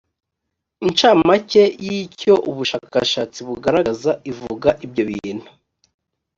[0.85, 5.49] incamake y’ icyo ubushakashatsi bugaragaza ivuga ibyo bintu